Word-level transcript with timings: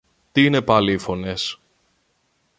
Τι 0.31 0.45
είναι 0.45 0.61
πάλι 0.61 0.91
οι 0.93 0.97
φωνές; 0.97 1.59